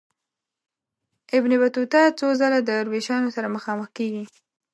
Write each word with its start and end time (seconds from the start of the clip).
ابن 1.37 1.51
بطوطه 1.61 2.01
څو 2.19 2.27
ځله 2.39 2.59
د 2.63 2.69
دروېشانو 2.81 3.33
سره 3.35 3.53
مخامخ 3.55 3.87
کیږي. 3.97 4.23